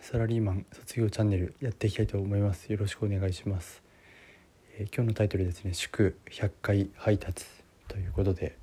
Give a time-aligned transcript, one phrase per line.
[0.00, 2.70] サラリーマン卒業チャンネルやっていきたいと思います。
[2.70, 3.82] よろしくお願いします、
[4.78, 5.74] えー、今日のタイトルですね。
[5.74, 7.44] 祝100回配達
[7.88, 8.56] ということで、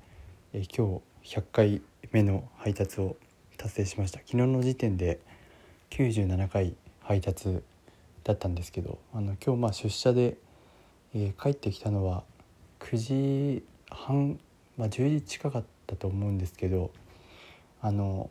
[0.52, 3.16] えー、今日100回目の配達を
[3.56, 4.20] 達成しました。
[4.20, 5.20] 昨日の時点で
[5.90, 7.62] 97回配達
[8.22, 10.36] だったんですけどあの今日まあ出社で、
[11.14, 12.24] えー、帰ってきたのは
[12.80, 14.38] 9時半、
[14.76, 16.90] まあ、10時近かったと思うんですけど
[17.80, 18.30] あの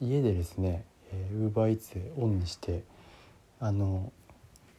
[0.00, 0.84] 家でですね
[1.32, 2.82] ウーバーイーツオンにして
[3.58, 4.12] あの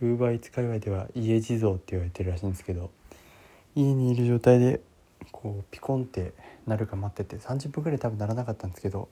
[0.01, 2.89] ウーバーイーツ界隈では家地蔵って言われてるらしいんですけど
[3.75, 4.81] 家にいる状態で
[5.31, 6.33] こうピコンって
[6.65, 9.09] なるか待ってて30分くらい多分ならなかったんですけど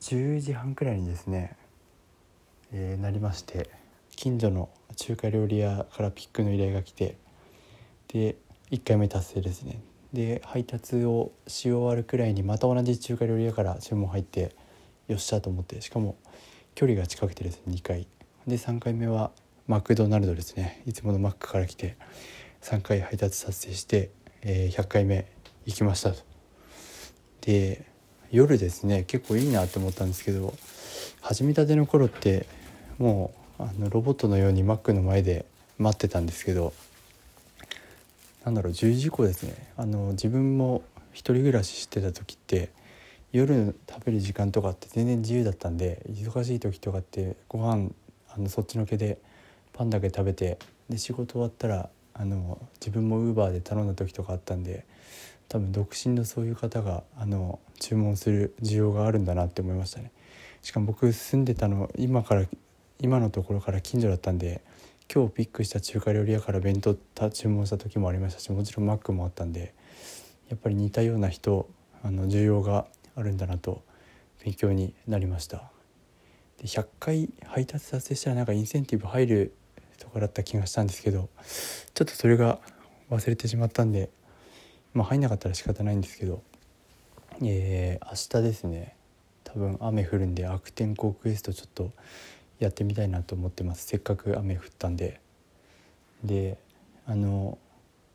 [0.00, 1.56] 10時半くらいにですね、
[2.72, 3.70] えー、なりまして
[4.16, 7.16] 近所の中華料理屋からピックの依頼が来て
[8.08, 8.36] で
[8.70, 9.80] 1回目達成ですね。
[10.12, 14.54] で配達をし終わるくらいにまた同じ中華料理屋から注文入って
[15.10, 16.16] よっしゃと思ってしかも
[16.76, 18.06] 距離が近くてですね2回。
[18.46, 19.32] で3回目は
[19.66, 20.82] マクドナルドですね。
[20.86, 21.96] いつものマックから来て
[22.62, 24.10] 3回配達達成して、
[24.42, 25.26] えー、100回目
[25.66, 26.22] 行きましたと。
[27.40, 27.84] で
[28.30, 30.54] 夜ですね結構いいなと思ったんですけど
[31.20, 32.46] 始めたての頃って
[32.98, 35.44] もうあのロボットのようにマックの前で
[35.78, 36.72] 待ってたんですけど
[38.44, 39.54] なんだろう10時以降ですね。
[39.76, 42.70] あの自分も一人暮らししてた時って
[43.32, 47.90] 夜食べる時間とかって全然自由だったんで忙しい時とかってご飯
[48.34, 49.18] あのそっちのけで
[49.72, 54.84] パンだけ食べてで仕事終わったらあの自分もウーバーで頼んだ時とかあったんで
[55.48, 60.12] 多分独身のそういう方があの注文する需要があるんだなって思いましたね。
[60.62, 62.46] しかも僕住んでたの今から
[63.00, 64.60] 今のところから近所だったんで
[65.12, 66.94] 今日ピックした中華料理屋から弁当
[67.30, 69.72] 注文した時もありましたしもちろんマックもあったんで
[70.50, 71.68] やっぱり似たような人
[72.04, 72.86] あの需要が
[73.20, 73.82] あるんだなと
[74.44, 75.70] 勉強になりました。
[76.58, 79.54] で100回配達達成したらなんかインセンティブ入る
[79.98, 81.28] とこだった気がしたんですけど
[81.94, 82.58] ちょっとそれが
[83.10, 84.10] 忘れてしまったんで
[84.94, 86.42] まあ入んなかったら仕方ないんですけど
[87.42, 88.06] えー、
[88.36, 88.96] 明日ですね。
[89.44, 91.90] 多分雨降るんで悪天候クエストちょっと
[92.58, 93.86] やってみたいなと思ってます。
[93.86, 95.20] せっかく雨降ったんで。
[96.22, 96.58] で
[97.06, 97.56] あの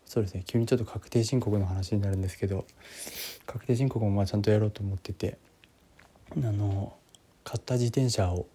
[0.05, 2.65] そうですね急にちょっと確定申告の話になるんですけど
[3.45, 5.37] 確定申告もまあちゃんとやろうと思ってて
[6.31, 6.93] あの
[7.43, 8.47] 買った自転車を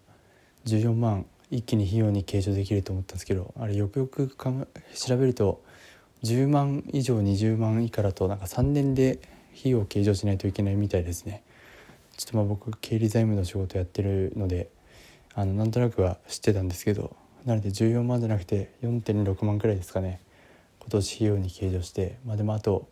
[0.65, 4.27] 14万一気に費用に計上できると思ったんですけどあれよくよく
[4.95, 5.63] 調べると
[6.23, 9.19] 10万以上20万以下だとなんか3年で
[9.59, 11.43] 費用を計上しないといけないみたいですね。
[12.17, 14.69] ちょっとまあ僕経理財務の仕事やってるので
[15.33, 20.21] あのなんとなくは知ってたんですけどなので14万じゃなくて4.6万くらいですかね
[20.81, 22.89] 今年費用に計上してまあでもあと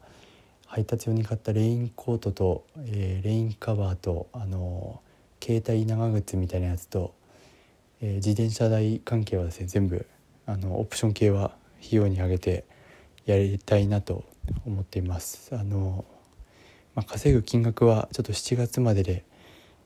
[0.67, 5.01] 配達用に買ったレインコートと、えー、レインカバーとあの
[5.43, 7.15] 携帯長靴みたいなやつと、
[8.01, 10.05] えー、自転車代関係はですね全部
[10.45, 12.65] あのオプション系は費用に上げて
[13.25, 14.23] やりたいなと
[14.65, 15.55] 思っています。
[15.55, 16.05] あの
[16.95, 19.23] まあ、稼ぐ金額はちょっと7月までで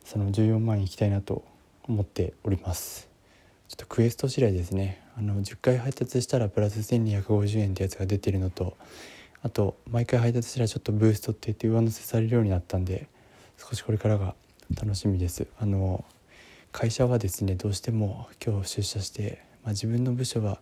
[0.03, 1.44] その14万円いきたいなと
[1.84, 3.12] 思っております。
[3.73, 5.01] ちょっとクエスト次第ですね。
[5.17, 8.78] あの10回配達したらプラス1250円ってやつが出てるのと
[9.41, 13.07] あと毎回配達したらちょっとブーストって言って上乗せされるようになったんで
[13.57, 14.35] 少しこれからが
[14.79, 15.47] 楽しみです。
[15.59, 16.06] あの
[16.72, 20.59] 会社はですねどうしても今日出社して、まあ、自分の部署は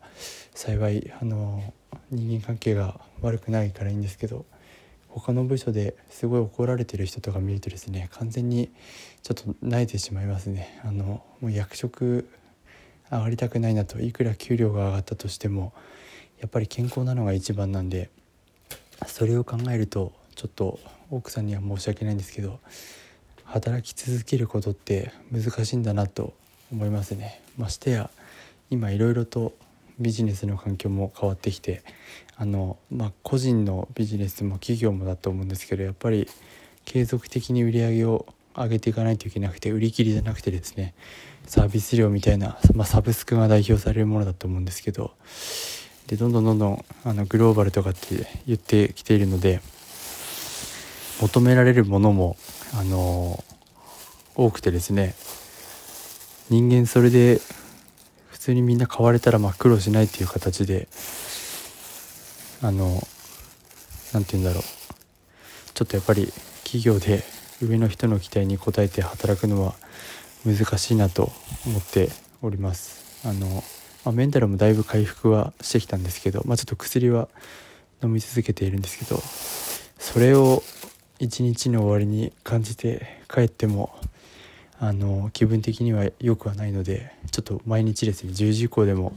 [0.55, 1.73] 幸いあの
[2.11, 4.45] 人間関係が悪くないからいいんですけど
[5.09, 8.72] 他の部署ですごい怒られてる人とか見るとですね完全に
[9.22, 10.79] ちょっと慣れてしまいますね。
[10.85, 12.29] あのもう役職
[13.11, 15.73] 上がりたくないなといくら給料が上がったとしても
[16.39, 18.09] やっぱり健康なのが一番なんで
[19.05, 20.79] それを考えるとちょっと
[21.09, 22.59] 奥さんには申し訳ないんですけど
[23.44, 26.33] 働き続けることって難しいんだなと
[26.72, 27.41] 思いますね。
[27.57, 28.09] ましてや
[28.69, 29.53] 今いろいろと
[29.99, 31.83] ビジネスの環境も変わってきて
[32.38, 36.28] あの、まあ、個人のビジネスも企業もだと思うんですけどやっぱり
[36.85, 38.25] 継続的に売り上げを
[38.56, 40.94] 上げていかないといけなくて売り切りじゃなくてですね
[41.46, 45.11] サービス料みたいな、まあ、サブスクが代表されるものだと思うんですけど
[46.08, 49.61] でどんどんどんどんあのグローバルとかって言ってきているので
[51.22, 52.35] 求められるものも
[52.73, 53.43] あの
[54.35, 55.16] 多くてですね
[56.49, 57.40] 人間それで
[58.29, 60.87] 普通にみんな買われたらまあ苦労しないっていう形で
[62.61, 63.02] あの
[64.14, 64.64] 何て言うんだろう。
[65.73, 66.31] ちょっとやっぱり
[66.64, 67.23] 企業で
[67.61, 69.75] 上の人の期待に応えて働くのは
[70.46, 71.31] 難しいなと
[71.66, 72.09] 思って
[72.41, 73.28] おります。
[73.28, 73.63] あの、
[74.03, 77.28] まあ、メンタルもだいぶ回復はしてきたんですけど、まあ、ちょっと薬は
[78.03, 79.22] 飲み続けているんですけど
[79.99, 80.63] それを
[81.19, 83.96] 一日の終わりに感じて帰っても
[84.79, 89.16] あの気分的には良くはないのでちょっと毎日ですね10時以降でも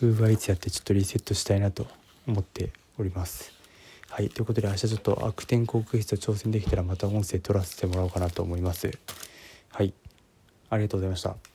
[0.00, 1.86] UberEats やってちょっとリセットしたいなと
[2.28, 3.61] 思っております。
[4.12, 8.90] はいということで明日ちょっと悪天候空室挑戦できたらまた音声取らせてもらおうかなと思います。
[9.70, 9.94] はい
[10.68, 11.51] ありがとうございました。